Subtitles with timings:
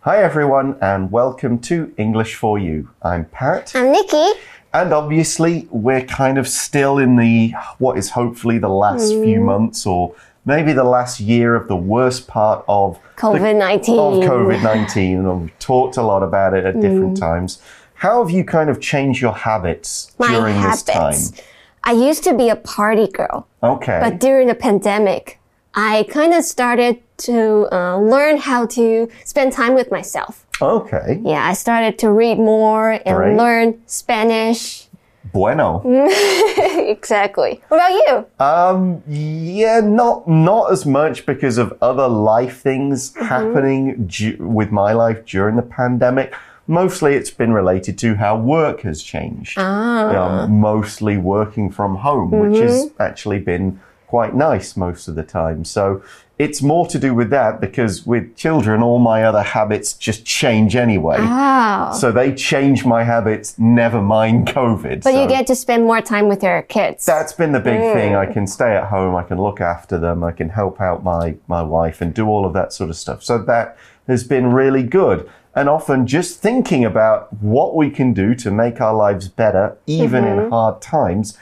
[0.00, 2.88] Hi, everyone, and welcome to English for You.
[3.02, 3.72] I'm Pat.
[3.74, 4.30] I'm Nikki.
[4.72, 9.24] And obviously, we're kind of still in the what is hopefully the last Mm.
[9.24, 10.12] few months or
[10.46, 13.98] maybe the last year of the worst part of COVID 19.
[13.98, 15.18] Of COVID 19.
[15.18, 17.20] And we've talked a lot about it at different Mm.
[17.20, 17.60] times.
[17.94, 20.82] How have you kind of changed your habits My during habits.
[20.84, 20.94] this
[21.30, 21.44] time?
[21.84, 23.98] I used to be a party girl, Okay.
[24.00, 25.38] but during the pandemic,
[25.80, 30.44] I kind of started to uh, learn how to spend time with myself.
[30.60, 31.20] okay.
[31.24, 33.36] Yeah, I started to read more and Great.
[33.36, 34.88] learn Spanish.
[35.32, 35.80] Bueno.
[36.96, 37.62] exactly.
[37.68, 38.44] What about you?
[38.44, 43.26] Um, yeah, not not as much because of other life things Mm-hmm.
[43.34, 46.34] happening with my life during the pandemic.
[46.66, 49.54] Mostly, it's been related to how work has changed.
[49.58, 50.44] Ah.
[50.44, 52.66] Um, mostly working from home, which Mm-hmm.
[52.66, 53.80] has actually been
[54.10, 55.64] quite nice most of the time.
[55.64, 56.02] So
[56.36, 60.74] it's more to do with that because with children, all my other habits just change
[60.74, 61.18] anyway.
[61.18, 61.92] Wow.
[61.92, 65.04] So they change my habits, never mind COVID.
[65.04, 67.06] but so you get to spend more time with your kids.
[67.06, 68.16] that's been the big thing.
[68.16, 68.32] I mm.
[68.32, 71.62] can stay at home, I can look after them, I can help out my, my
[71.62, 73.22] wife and do all of that sort of stuff.
[73.22, 75.30] So that has been really good.
[75.54, 80.24] And often just thinking about what we can do to make our lives better, even
[80.24, 80.50] in mm-hmm.
[80.50, 81.38] hard times,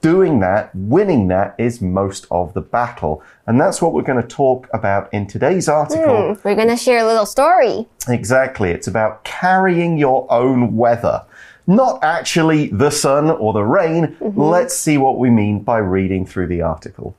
[0.00, 3.22] doing that, winning that is most of the battle.
[3.46, 6.34] And that's what we're going to talk about in today's article.
[6.34, 7.86] Hmm, we're going to share a little story.
[8.08, 8.70] Exactly.
[8.70, 11.24] It's about carrying your own weather.
[11.66, 14.16] Not actually the sun or the rain.
[14.20, 14.40] Mm-hmm.
[14.40, 17.14] Let's see what we mean by reading through the article.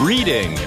[0.00, 0.58] Reading.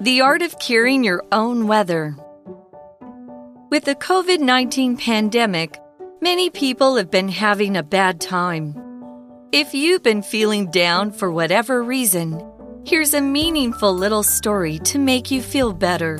[0.00, 2.16] The Art of Carrying Your Own Weather.
[3.70, 5.78] With the COVID 19 pandemic,
[6.20, 8.74] many people have been having a bad time.
[9.52, 12.44] If you've been feeling down for whatever reason,
[12.84, 16.16] here's a meaningful little story to make you feel better.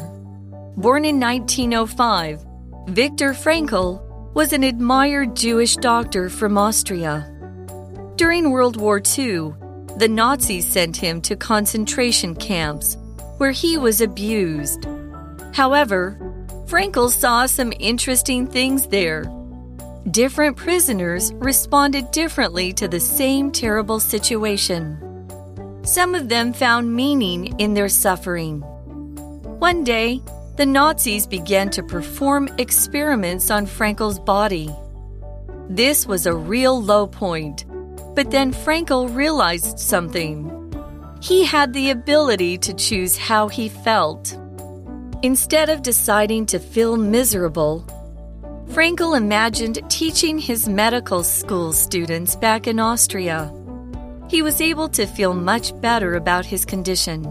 [0.76, 2.46] Born in 1905,
[2.86, 4.00] Viktor Frankl
[4.32, 7.26] was an admired Jewish doctor from Austria.
[8.14, 9.54] During World War II,
[9.96, 12.96] the Nazis sent him to concentration camps
[13.38, 14.86] where he was abused.
[15.52, 16.16] However,
[16.70, 19.24] Frankl saw some interesting things there.
[20.12, 24.96] Different prisoners responded differently to the same terrible situation.
[25.82, 28.60] Some of them found meaning in their suffering.
[29.58, 30.22] One day,
[30.58, 34.70] the Nazis began to perform experiments on Frankl's body.
[35.68, 37.64] This was a real low point,
[38.14, 40.46] but then Frankl realized something.
[41.20, 44.39] He had the ability to choose how he felt.
[45.22, 47.84] Instead of deciding to feel miserable,
[48.68, 53.52] Frankl imagined teaching his medical school students back in Austria.
[54.28, 57.22] He was able to feel much better about his condition.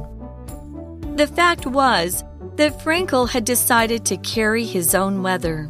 [1.16, 2.24] The fact was
[2.58, 5.68] that Frankl had decided to carry his own weather.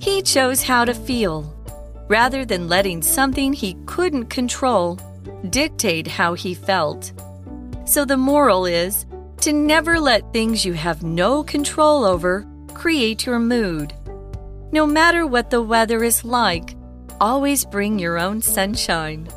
[0.00, 1.54] He chose how to feel,
[2.08, 4.98] rather than letting something he couldn't control
[5.50, 7.12] dictate how he felt.
[7.84, 9.06] So the moral is
[9.42, 13.92] to never let things you have no control over create your mood.
[14.70, 16.76] No matter what the weather is like,
[17.20, 19.28] always bring your own sunshine.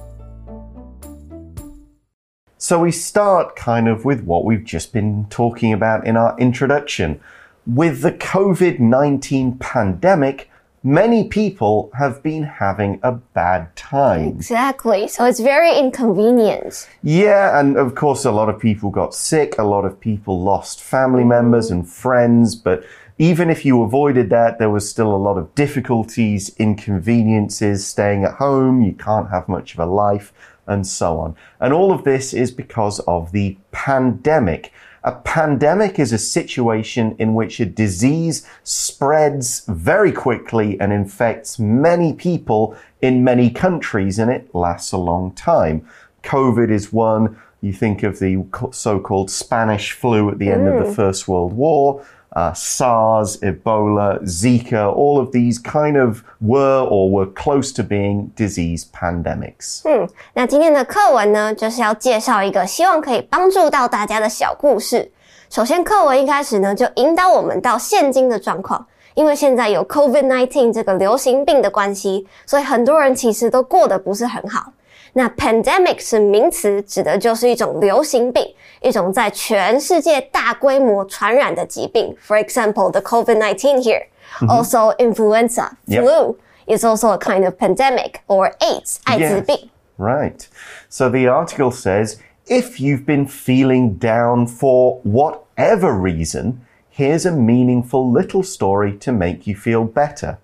[2.59, 7.19] So we start kind of with what we've just been talking about in our introduction.
[7.66, 10.50] With the COVID 19 pandemic,
[10.84, 14.28] many people have been having a bad time.
[14.28, 15.08] Exactly.
[15.08, 16.90] So it's very inconvenient.
[17.03, 20.81] Yeah, and of course, a lot of people got sick, a lot of people lost
[20.81, 22.84] family members and friends, but
[23.18, 28.34] even if you avoided that, there was still a lot of difficulties, inconveniences, staying at
[28.34, 30.34] home, you can't have much of a life,
[30.66, 31.36] and so on.
[31.59, 34.74] And all of this is because of the pandemic.
[35.03, 42.13] A pandemic is a situation in which a disease spreads very quickly and infects many
[42.13, 45.88] people in many countries, and it lasts a long time.
[46.23, 47.39] COVID is one.
[47.62, 50.95] You think of the so called Spanish flu at the end of the mm.
[50.95, 52.06] First World War.
[52.33, 58.30] Uh, SARS, Ebola, Zika, all of these kind of were or were close to being
[58.38, 59.81] disease pandemics.
[59.83, 65.12] 嗯，那今天的课文呢，就是要介绍一个希望可以帮助到大家的小故事。
[65.50, 68.88] 首先，课文一开始呢，就引导我们到现今的状况。
[69.13, 74.72] 因为现在有 COVID-19 这个流行病的关系，所以很多人其实都过得不是很好。
[75.14, 78.44] 那 pandemic 是名词，指的就是一种流行病，
[78.82, 82.14] 一种在全世界大规模传染的疾病。
[82.26, 84.06] For example, the COVID-19 here.
[84.49, 86.03] Also, influenza, Yep.
[86.03, 86.37] flu
[86.67, 89.70] is also a kind of pandemic or AIDS, 艾滋病。
[89.97, 90.47] Right.
[90.91, 92.17] So the article says
[92.47, 96.61] if you've been feeling down for whatever reason,
[96.91, 100.37] here's a meaningful little story to make you feel better.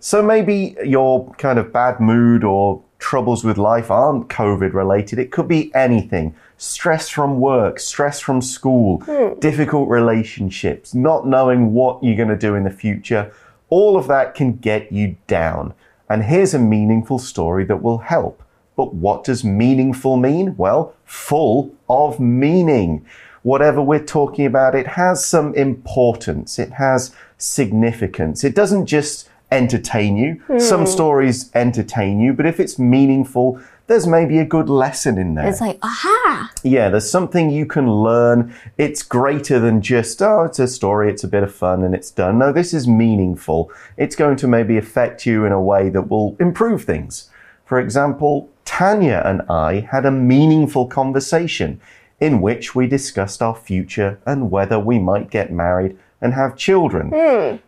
[0.00, 5.19] So maybe your kind of bad mood or troubles with life aren't COVID related.
[5.19, 9.39] It could be anything stress from work, stress from school, hmm.
[9.39, 13.31] difficult relationships, not knowing what you're going to do in the future.
[13.69, 15.75] All of that can get you down.
[16.09, 18.41] And here's a meaningful story that will help.
[18.75, 20.57] But what does meaningful mean?
[20.57, 23.05] Well, full of meaning.
[23.43, 26.57] Whatever we're talking about, it has some importance.
[26.57, 28.43] It has significance.
[28.43, 30.59] It doesn't just entertain you.
[30.59, 30.85] Some hmm.
[30.85, 35.47] stories entertain you, but if it's meaningful, there's maybe a good lesson in there.
[35.47, 36.51] It's like, aha!
[36.63, 38.53] Yeah, there's something you can learn.
[38.77, 42.09] It's greater than just, oh, it's a story, it's a bit of fun, and it's
[42.09, 42.39] done.
[42.39, 43.71] No, this is meaningful.
[43.97, 47.29] It's going to maybe affect you in a way that will improve things.
[47.65, 51.79] For example, Tanya and I had a meaningful conversation
[52.19, 57.10] in which we discussed our future and whether we might get married and have children.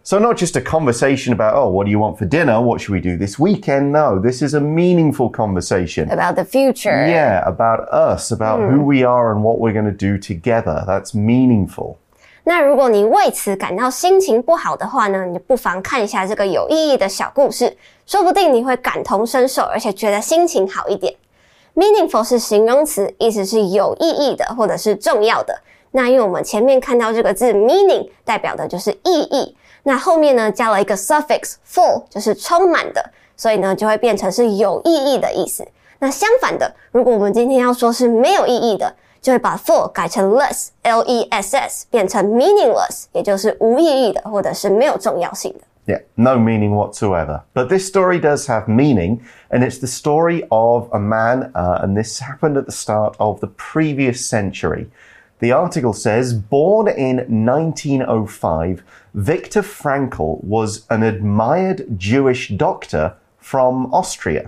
[0.03, 2.61] So, not just a conversation about, oh, what do you want for dinner?
[2.61, 3.93] What should we do this weekend?
[3.93, 6.11] No, this is a meaningful conversation.
[6.11, 7.07] About the future.
[7.07, 10.85] Yeah, about us, about who we are and what we're going to do together.
[10.87, 11.97] That's meaningful.
[12.45, 21.15] 那如果你为此感到心情不好的话呢，你不妨看一下这个有意义的小故事，说不定你会感同身受，而且觉得心情好一点。
[21.75, 25.55] Meaningful 是形容词，意思是有意义的或者是重要的。
[25.91, 35.67] 那因为我们前面看到这个字 meaning 代表的就是意义，那后面呢加了一个 suffix full 就是充满的，所以呢就会变成是有意义的意思。
[35.99, 45.61] 那相反的，如果我们今天要说是没有意义的，就会把 full 改成 less l e s s 变成 meaningless，也就是无意义的或者是没有重要性的。
[45.85, 47.43] Yeah, no meaning whatsoever.
[47.55, 49.21] But this story does have meaning,
[49.51, 53.41] and it's the story of a man, uh, and this happened at the start of
[53.41, 54.87] the previous century.
[55.40, 58.82] The article says, born in 1905,
[59.14, 64.48] Viktor Frankl was an admired Jewish doctor from Austria.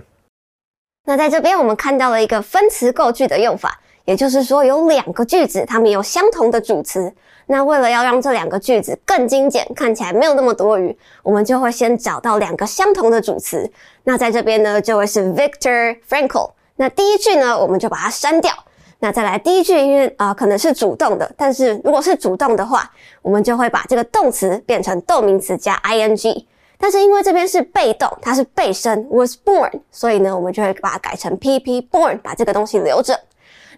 [1.04, 7.12] 那在这边我们看到了一个分词构句的用法，也就是说有两个句子，它们有相同的主词。
[7.46, 13.70] 那为了要让这两个句子更精简，看起来没有那么多余，我们就会先找到两个相同的主词。
[14.04, 16.50] 那在这边呢，就会是 Victor Frankl。
[16.76, 18.52] 那第一句呢，我们就把它删掉。
[19.02, 22.90] 那再来第一句，因为啊、可能是主动的，但是如果是主动的话，
[23.22, 26.44] 我们就会把这个动词变成动名词加 ing。
[26.78, 33.18] 但是因为这边是被动，它是被生 was born，所以呢，我们就会把它改成 pp born，把这个东西留着。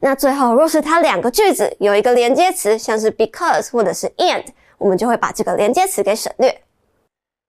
[0.00, 4.44] 那最后，若是它两个句子有一个连接词，像是 because 或者是 and，
[4.78, 6.62] 我们就会把这个连接词给省略。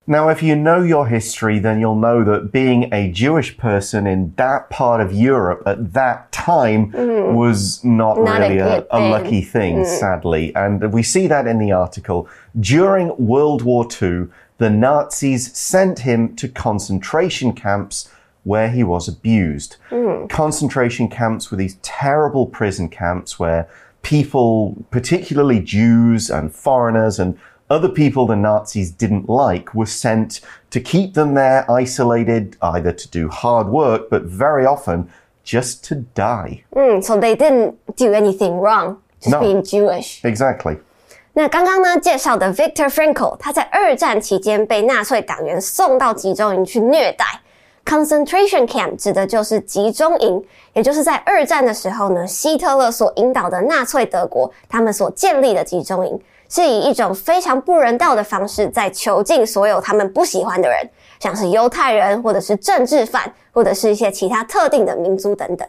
[0.05, 4.33] Now, if you know your history, then you'll know that being a Jewish person in
[4.35, 7.33] that part of Europe at that time hmm.
[7.33, 9.11] was not, Not really a, a thing.
[9.11, 9.85] lucky thing, hmm.
[9.85, 10.53] sadly.
[10.55, 12.27] And we see that in the article.
[12.59, 14.27] During World War II,
[14.57, 18.09] the Nazis sent him to concentration camps
[18.43, 19.77] where he was abused.
[19.89, 20.27] Hmm.
[20.27, 23.69] Concentration camps were these terrible prison camps where
[24.01, 27.39] people, particularly Jews and foreigners and
[27.73, 33.07] other people the Nazis didn't like were sent to keep them there isolated, either to
[33.09, 35.07] do hard work, but very often
[35.43, 36.63] just to die.
[36.75, 40.21] Mm, so they didn't do anything wrong, just no, being Jewish.
[40.23, 40.77] Exactly.
[41.33, 47.25] 那刚刚呢介绍的 Viktor Frankl，他在二战期间被纳粹党员送到集中营去虐待。
[47.85, 50.41] Concentration camp 指的就是集中营，
[50.73, 56.17] 也就是在二战的时候呢，希特勒所引导的纳粹德国他们所建立的集中营。
[56.52, 60.88] 是以一种非常不人道的方式在囚禁所有他们不喜欢的人，
[61.20, 65.68] 像是犹太人，或者是政治犯，或者是一些其他特定的民族等等。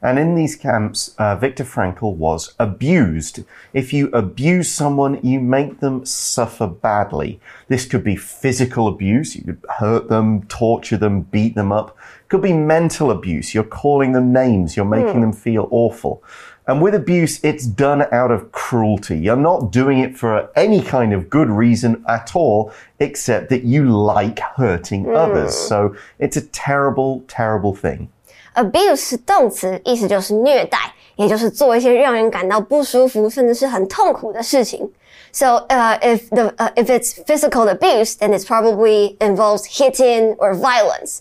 [0.00, 3.42] And in these camps, uh, Viktor Frankl was abused.
[3.72, 7.38] If you abuse someone, you make them suffer badly.
[7.68, 9.34] This could be physical abuse.
[9.34, 11.96] You could hurt them, torture them, beat them up.
[12.28, 13.54] Could be mental abuse.
[13.54, 14.76] You're calling them names.
[14.76, 16.22] You're making them feel awful.
[16.68, 19.18] And with abuse, it's done out of cruelty.
[19.18, 23.84] You're not doing it for any kind of good reason at all, except that you
[23.84, 25.54] like hurting others.
[25.54, 28.08] So it's a terrible, terrible thing.
[28.54, 30.78] abuse 是动词，意思就是虐待，
[31.16, 34.90] 也就是做一些让人感到不舒服，甚至是很痛苦的事情。
[35.32, 41.18] So, uh, if the uh, if it's physical abuse, then it probably involves hitting or violence.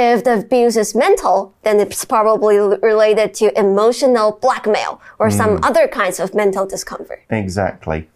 [0.00, 5.88] If the abuse is mental, then it's probably related to emotional blackmail or some other
[5.88, 7.20] kinds of mental discomfort.
[7.30, 8.08] Exactly.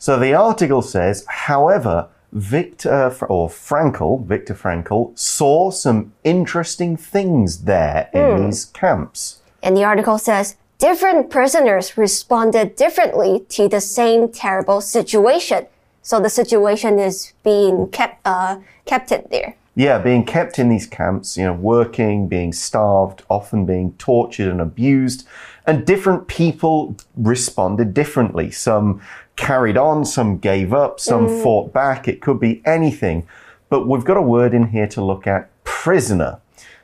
[0.00, 8.10] So the article says, however, Victor or Frankl, Viktor Frankl, saw some interesting things there
[8.12, 9.40] in these camps.
[9.62, 15.68] And the article says, different prisoners responded differently to the same terrible situation.
[16.02, 19.54] So the situation is being kept uh, kept it there.
[19.78, 24.60] Yeah, being kept in these camps, you know, working, being starved, often being tortured and
[24.60, 25.24] abused.
[25.68, 28.50] And different people responded differently.
[28.50, 29.00] Some
[29.36, 31.42] carried on, some gave up, some mm.
[31.44, 32.08] fought back.
[32.08, 33.28] It could be anything.
[33.68, 36.40] But we've got a word in here to look at prisoner.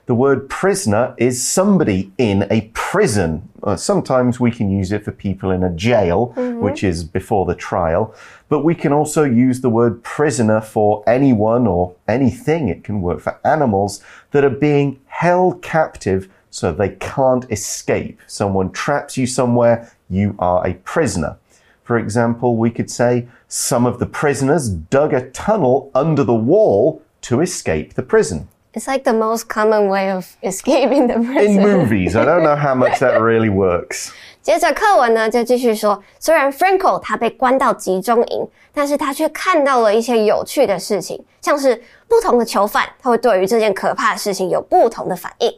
[0.06, 3.48] The word prisoner is somebody in a prison.
[3.62, 6.26] Uh, sometimes we can use it for people in a jail,
[6.60, 8.14] which is before the trial.
[8.50, 12.68] But we can also use the word prisoner for anyone or anything.
[12.68, 18.20] It can work for animals that are being held captive so they can't escape.
[18.26, 21.38] Someone traps you somewhere, you are a prisoner.
[21.82, 27.02] For example, we could say some of the prisoners dug a tunnel under the wall
[27.22, 28.48] to escape the prison.
[28.73, 31.61] It's like the most common way of escaping the In prison.
[31.61, 34.11] movies, I don't know how much that really works.
[34.41, 45.51] 接着课文呢就继续说，虽然 Franco 他被关到集中营，但是他却看到了一些有趣的事情，像是不同的囚犯，他会对于这件可怕的事情有不同的反应。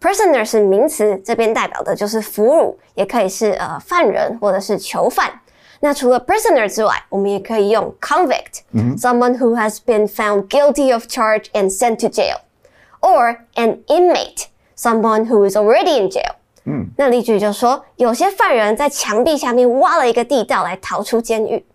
[0.00, 5.40] Prisoner 是名词，这边代表的就是俘虏，也可以是呃犯人或者是囚犯。
[5.80, 12.36] 那除了 prisoner 之外，我们也可以用 convict，someone who has been found guilty of charge and sent to jail。
[13.03, 16.35] or an inmate, someone who is already in jail.
[16.65, 21.65] 嗯，那例句就说，有些犯人在墙壁下面挖了一个地道来逃出监狱。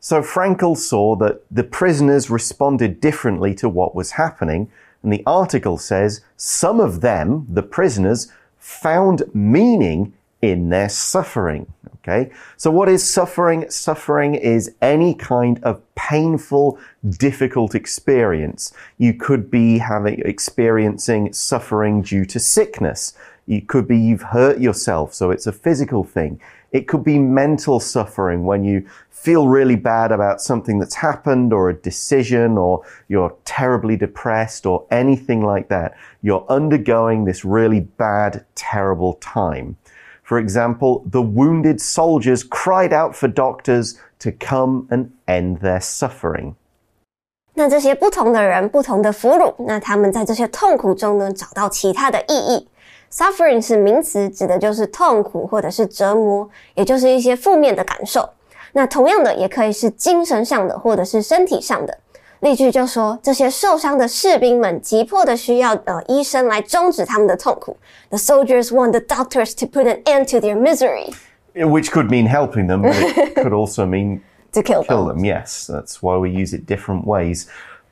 [0.00, 4.66] So Frankl saw that the prisoners responded differently to what was happening,
[5.02, 8.26] and the article says some of them, the prisoners,
[8.60, 11.66] found meaning in their suffering.
[12.02, 12.32] Okay.
[12.56, 13.70] So what is suffering?
[13.70, 18.72] Suffering is any kind of painful, difficult experience.
[18.98, 23.14] You could be having, experiencing suffering due to sickness.
[23.46, 26.40] It could be you've hurt yourself, so it's a physical thing.
[26.72, 31.68] It could be mental suffering when you feel really bad about something that's happened or
[31.70, 35.96] a decision or you're terribly depressed or anything like that.
[36.22, 39.76] You're undergoing this really bad, terrible time.
[40.32, 46.54] For example, the wounded soldiers cried out for doctors to come and end their suffering.
[47.52, 52.66] 那这些不同的人、不同的俘虏，那他们在这些痛苦中呢，找到其他的意义。
[53.12, 58.26] Suffering 是名词，指的就是痛苦或者是折磨，也就是一些负面的感受。
[58.72, 61.98] 那同样的，也可以是精神上的，或者是身体上的。
[62.41, 67.77] 例句就说，这些受伤的士兵们急迫的需要呃医生来终止他们的痛苦。
[68.09, 71.13] The soldiers want the doctors to put an end to their misery.
[71.55, 74.21] Which could mean helping them, but it could also mean
[74.53, 75.17] To kill kill them.
[75.17, 75.25] them.
[75.25, 77.47] Yes, that's why we use it different ways.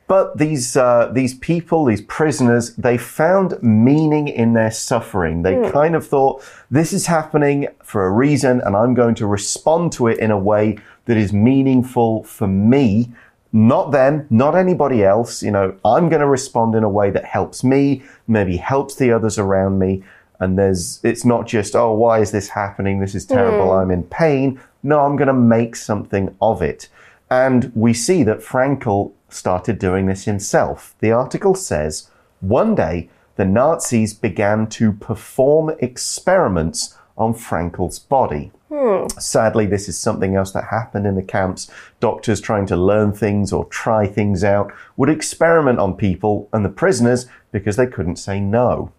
[0.07, 5.41] But these uh, these people, these prisoners, they found meaning in their suffering.
[5.41, 9.91] They kind of thought this is happening for a reason, and I'm going to respond
[9.93, 13.09] to it in a way that is meaningful for me,
[13.52, 15.42] not them, not anybody else.
[15.42, 19.12] You know, I'm going to respond in a way that helps me, maybe helps the
[19.12, 20.02] others around me.
[20.38, 23.00] And there's, it's not just, oh, why is this happening?
[23.00, 23.72] This is terrible.
[23.72, 23.78] Hmm.
[23.78, 24.60] I'm in pain.
[24.82, 26.88] No, I'm going to make something of it.
[27.30, 30.94] And we see that Frankl started doing this himself.
[31.00, 38.50] The article says one day the Nazis began to perform experiments on Frankl's body.
[38.72, 39.08] Hmm.
[39.18, 41.68] Sadly, this is something else that happened in the camps.
[41.98, 46.68] Doctors trying to learn things or try things out would experiment on people and the
[46.68, 48.92] prisoners because they couldn't say no.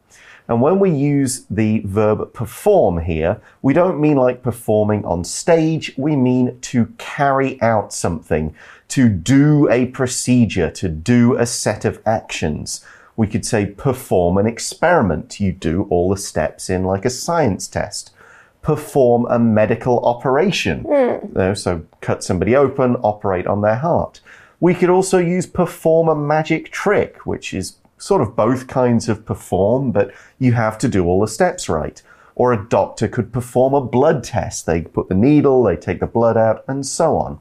[0.49, 5.93] And when we use the verb perform here, we don't mean like performing on stage.
[5.95, 8.53] We mean to carry out something,
[8.89, 12.83] to do a procedure, to do a set of actions.
[13.15, 15.39] We could say perform an experiment.
[15.39, 18.11] You do all the steps in like a science test
[18.62, 20.84] Perform a medical operation.
[20.88, 24.20] You know, so cut somebody open, operate on their heart.
[24.58, 29.24] We could also use perform a magic trick, which is sort of both kinds of
[29.24, 32.02] perform, but you have to do all the steps right.
[32.34, 34.66] Or a doctor could perform a blood test.
[34.66, 37.38] They put the needle, they take the blood out, and so on.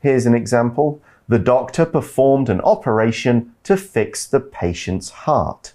[0.00, 1.00] Here's an example.
[1.28, 5.72] The doctor performed an operation to fix the patient's heart.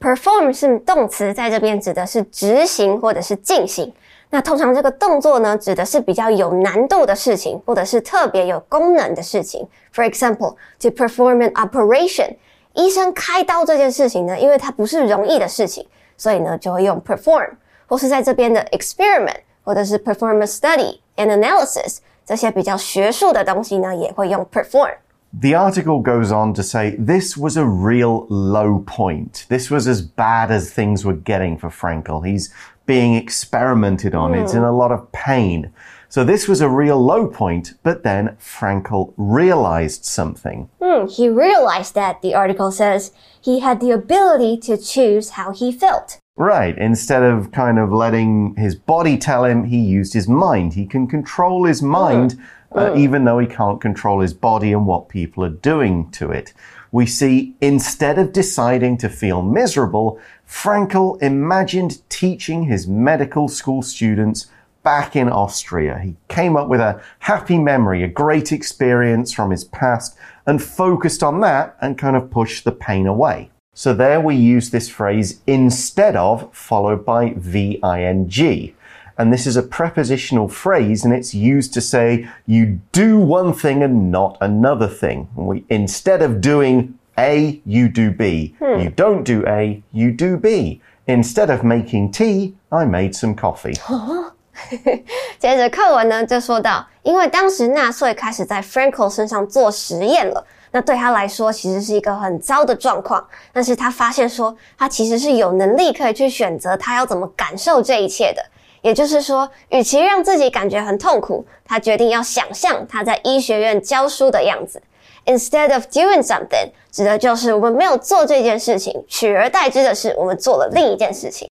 [0.00, 3.92] Perform 是动词，在这边指的是执行或者是进行。
[4.29, 9.65] 那通常这个动作呢，指的是比较有难度的事情，或者是特别有功能的事情。
[9.93, 12.35] For example, to perform an operation，
[12.73, 17.51] 医生开刀这件事情呢，因为它不是容易的事情，所以呢就会用 perform，
[17.87, 24.93] 或是在这边的 experiment，或者是 perform a study and analysis 这些比较学术的东西呢，也会用 perform。
[25.39, 29.45] The article goes on to say this was a real low point.
[29.49, 32.23] This was as bad as things were getting for Frankl.
[32.23, 32.49] He's
[32.87, 34.33] being experimented on.
[34.33, 35.71] It's in a lot of pain.
[36.09, 40.69] So this was a real low point, but then Frankl realized something.
[40.81, 45.71] Hmm, he realized that, the article says, he had the ability to choose how he
[45.71, 46.17] felt.
[46.37, 46.77] Right.
[46.77, 50.75] Instead of kind of letting his body tell him, he used his mind.
[50.75, 52.39] He can control his mind,
[52.71, 56.53] uh, even though he can't control his body and what people are doing to it.
[56.91, 64.45] We see instead of deciding to feel miserable, Frankl imagined teaching his medical school students
[64.83, 65.99] back in Austria.
[65.99, 70.15] He came up with a happy memory, a great experience from his past,
[70.45, 73.49] and focused on that and kind of pushed the pain away.
[73.77, 78.73] So there we use this phrase instead of followed by VING.
[79.19, 83.83] And this is a prepositional phrase and it's used to say you do one thing
[83.83, 85.27] and not another thing.
[85.35, 88.55] We, instead of doing A, you do B.
[88.57, 88.79] Hmm.
[88.79, 90.81] You don't do A, you do B.
[91.05, 93.75] Instead of making tea, I made some coffee.
[95.37, 100.43] 接着课文呢就说到，因为当时纳粹开始在 Frankl 身上做实验了，
[100.77, 103.27] 那对他来说其实是一个很糟的状况。
[103.51, 108.45] 但是他发现说，他其实是有能力可以去选择他要怎么感受这一切的。
[108.83, 114.79] 也就是说，与其让自己感觉很痛苦，他决定要想象他在医学院教书的样子。
[115.25, 121.49] Instead of doing something，指的就是我们没有做这件事情，取而代之的是我们做了另一件事情。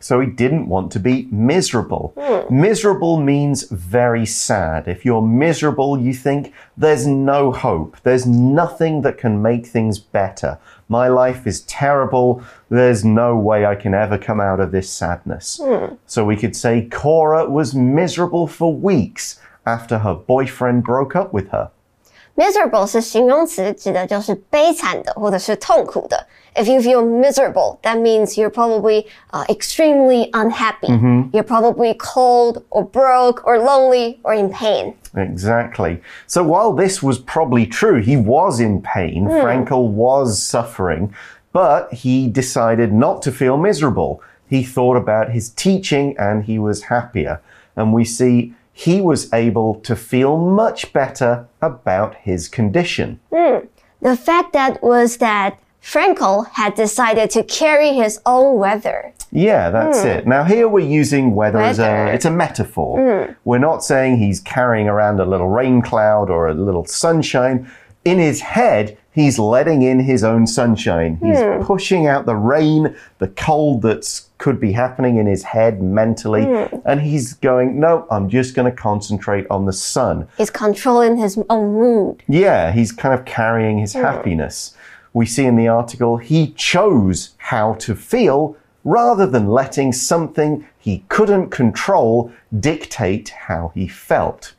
[0.00, 2.14] So he didn't want to be miserable.
[2.18, 2.60] Hmm.
[2.60, 4.88] Miserable means very sad.
[4.88, 7.98] If you're miserable, you think there's no hope.
[8.02, 10.58] There's nothing that can make things better.
[10.88, 12.42] My life is terrible.
[12.70, 15.60] There's no way I can ever come out of this sadness.
[15.62, 15.94] Hmm.
[16.06, 21.50] So we could say Cora was miserable for weeks after her boyfriend broke up with
[21.50, 21.70] her
[22.36, 26.26] miserable 是形容词，指的就是悲惨的或者是痛苦的。
[26.54, 30.88] If you feel miserable, that means you're probably uh, extremely unhappy.
[30.88, 31.30] Mm -hmm.
[31.30, 34.94] You're probably cold or broke or lonely or in pain.
[35.14, 36.00] Exactly.
[36.26, 39.28] So while this was probably true, he was in pain.
[39.28, 39.42] Mm.
[39.42, 41.12] Frankl was suffering,
[41.52, 44.20] but he decided not to feel miserable.
[44.48, 47.40] He thought about his teaching and he was happier.
[47.76, 53.20] And we see he was able to feel much better about his condition.
[53.30, 53.66] Hmm.
[54.00, 59.12] The fact that was that Frankl had decided to carry his own weather.
[59.30, 60.08] Yeah, that's hmm.
[60.08, 60.26] it.
[60.26, 62.96] Now here we're using weather, as a it's a metaphor.
[62.98, 63.32] Hmm.
[63.44, 67.70] We're not saying he's carrying around a little rain cloud or a little sunshine.
[68.04, 71.18] In his head, he's letting in his own sunshine.
[71.22, 71.62] He's hmm.
[71.62, 76.76] pushing out the rain, the cold that's could be happening in his head mentally, hmm.
[76.86, 81.38] and he's going, "No, I'm just going to concentrate on the sun." He's controlling his
[81.50, 82.22] own mood.
[82.26, 84.00] Yeah, he's kind of carrying his hmm.
[84.00, 84.74] happiness.
[85.12, 91.04] We see in the article he chose how to feel rather than letting something he
[91.08, 94.54] couldn't control dictate how he felt.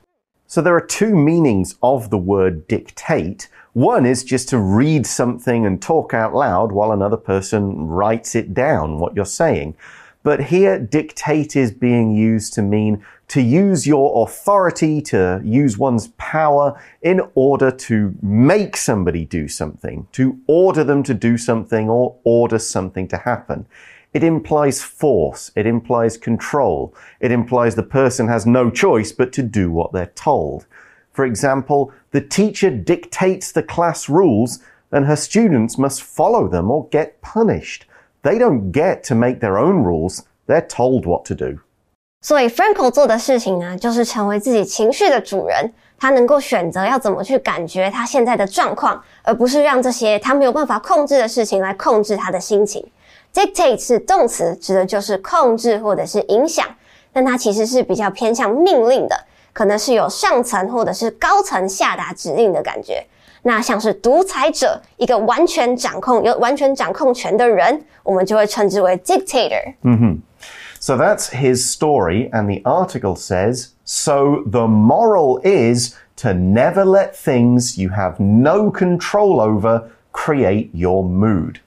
[0.52, 3.48] So there are two meanings of the word dictate.
[3.72, 8.54] One is just to read something and talk out loud while another person writes it
[8.54, 9.78] down, what you're saying.
[10.24, 16.10] But here, dictate is being used to mean to use your authority, to use one's
[16.18, 22.18] power in order to make somebody do something, to order them to do something or
[22.26, 23.66] order something to happen.
[24.13, 25.51] It implies force.
[25.55, 26.95] It implies control.
[27.21, 30.67] It implies the person has no choice but to do what they're told.
[31.13, 36.89] For example, the teacher dictates the class rules and her students must follow them or
[36.91, 37.87] get punished.
[38.23, 40.25] They don't get to make their own rules.
[40.47, 41.61] They're told what to do.
[42.23, 45.73] 所以 Frankel 做的事情呢，就是成为自己情绪的主人。
[46.02, 52.84] 他能够选择要怎么去感觉他现在的状况，而不是让这些他没有办法控制的事情来控制他的心情。
[53.32, 56.66] Dictate 是动词，指的就是控制或者是影响，
[57.14, 59.16] 但它其实是比较偏向命令的，
[59.54, 63.06] 可能是有上层或者是高层下达指令的感觉。
[63.44, 69.74] 那像是独裁者，一个完全掌控、有完全掌控权的人，我们就会称之为 dictator。
[69.84, 70.22] 嗯哼
[70.82, 77.16] So that's his story, and the article says So the moral is to never let
[77.16, 81.60] things you have no control over create your mood.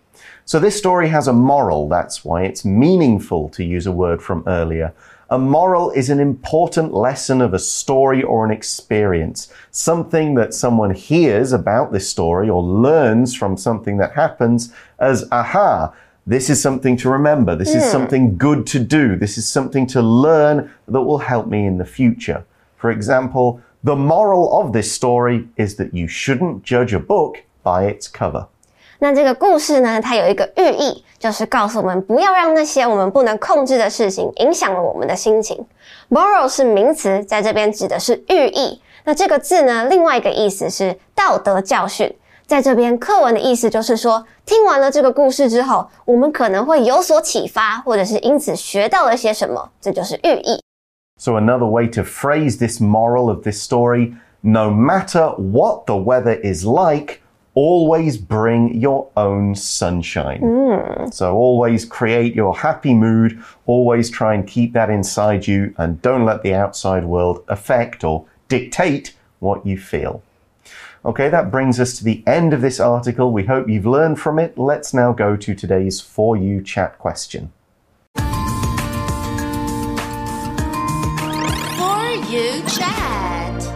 [0.44, 4.42] So this story has a moral, that's why it's meaningful to use a word from
[4.48, 4.92] earlier.
[5.30, 10.92] A moral is an important lesson of a story or an experience, something that someone
[10.92, 15.94] hears about this story or learns from something that happens as aha.
[16.27, 17.55] This is something to remember.
[17.55, 19.17] This is something good to do.
[19.17, 22.43] This is something to learn that will help me in the future.
[22.77, 27.91] For example, the moral of this story is that you shouldn't judge a book by
[27.91, 28.45] its cover.
[28.99, 35.65] 那这个故事呢，它有一个寓意，就是告诉我们不要让那些我们不能控制的事情影响了我们的心情。
[36.09, 38.81] Moral 是名词，在这边指的是寓意。
[39.05, 42.13] 那这个字呢，另外一个意思是道德教训。
[42.45, 50.59] 在这边课文的意思就是说，听完了这个故事之后，我们可能会有所启发，或者是因此学到了些什么，这就是寓意。
[51.17, 56.65] So another way to phrase this moral of this story, no matter what the weather is
[56.65, 57.19] like,
[57.53, 60.39] always bring your own sunshine.
[61.11, 66.25] So always create your happy mood, always try and keep that inside you and don't
[66.25, 70.21] let the outside world affect or dictate what you feel.
[71.06, 73.30] Okay, that brings us to the end of this article.
[73.30, 74.56] We hope you've learned from it.
[74.56, 77.52] Let's now go to today's For You chat question.
[78.16, 78.24] For
[82.30, 83.70] you chat.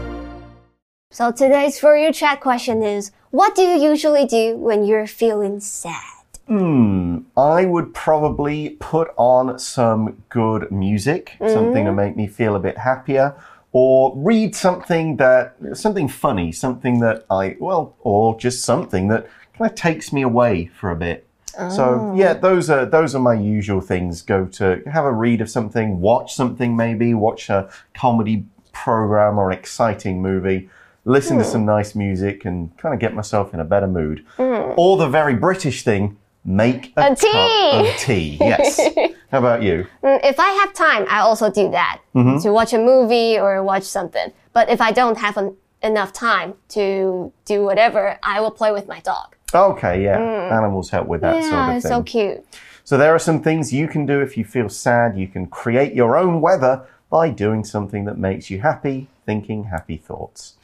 [1.10, 5.60] So today's for you chat question is, what do you usually do when you're feeling
[5.60, 6.14] sad?
[6.46, 12.60] Hmm, I would probably put on some good music, something to make me feel a
[12.60, 13.34] bit happier,
[13.72, 19.70] or read something that, something funny, something that I, well, or just something that kind
[19.70, 21.28] of takes me away for a bit.
[21.70, 22.14] So ah.
[22.14, 24.22] yeah, those are those are my usual things.
[24.22, 29.50] Go to have a read of something, watch something maybe, watch a comedy program or
[29.50, 30.70] an exciting movie,
[31.04, 31.50] listen to hmm.
[31.50, 34.24] some nice music, and kind of get myself in a better mood.
[34.36, 34.72] Hmm.
[34.76, 36.16] Or the very British thing,
[36.48, 37.30] make a, A tea.
[37.30, 38.36] cup of tea.
[38.40, 38.80] Yes.
[39.30, 39.86] How about you?
[40.02, 42.00] Mm, If I have time, I also do that
[42.42, 44.32] to watch a movie or watch something.
[44.54, 48.88] But if I don't have en- enough time to do whatever, I will play with
[48.88, 49.36] my dog.
[49.54, 50.18] Okay, yeah,
[50.58, 51.92] animals help with that yeah, sort of it's thing.
[51.92, 52.44] so cute.
[52.84, 55.16] So there are some things you can do if you feel sad.
[55.18, 59.96] You can create your own weather by doing something that makes you happy, thinking happy
[59.96, 60.54] thoughts.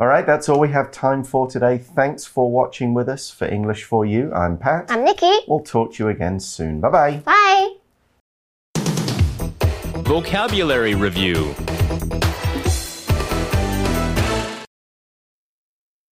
[0.00, 1.76] All right, that's all we have time for today.
[1.76, 4.32] Thanks for watching with us for English for You.
[4.32, 4.86] I'm Pat.
[4.88, 5.30] I'm Nikki.
[5.46, 6.80] We'll talk to you again soon.
[6.80, 7.16] Bye bye.
[7.18, 7.74] Bye.
[10.02, 11.54] Vocabulary Review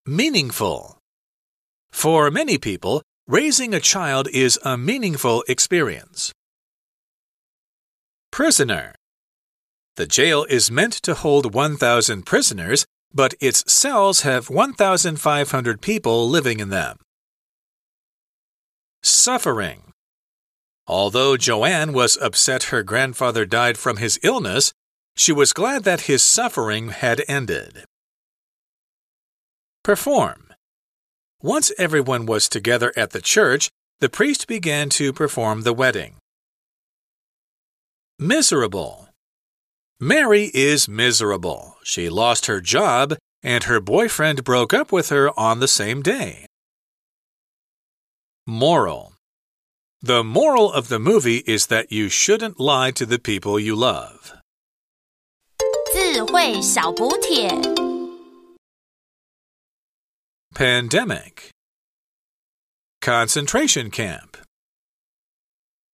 [0.05, 0.98] Meaningful.
[1.90, 6.31] For many people, raising a child is a meaningful experience.
[8.31, 8.94] Prisoner.
[9.96, 16.61] The jail is meant to hold 1,000 prisoners, but its cells have 1,500 people living
[16.61, 16.99] in them.
[19.03, 19.92] Suffering.
[20.87, 24.73] Although Joanne was upset her grandfather died from his illness,
[25.16, 27.85] she was glad that his suffering had ended.
[29.83, 30.53] Perform.
[31.42, 36.16] Once everyone was together at the church, the priest began to perform the wedding.
[38.18, 39.09] Miserable.
[40.01, 41.78] Mary is miserable.
[41.88, 46.46] She lost her job, and her boyfriend broke up with her on the same day.
[48.46, 49.13] Moral.
[50.02, 54.34] The moral of the movie is that you shouldn't lie to the people you love.
[55.94, 57.50] 智慧小补帖。
[60.54, 61.50] Pandemic.
[63.02, 64.38] Concentration camp.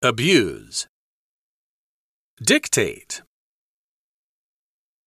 [0.02, 0.88] Abuse.
[2.42, 3.22] Dictate.